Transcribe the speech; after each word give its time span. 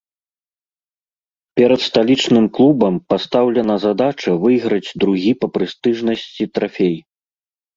Перад 1.59 1.81
сталічным 1.89 2.45
клубам 2.59 2.97
пастаўлена 3.13 3.75
задача 3.85 4.31
выйграць 4.47 4.89
другі 5.05 5.31
па 5.41 5.47
прэстыжнасці 5.59 6.43
трафей. 6.59 6.97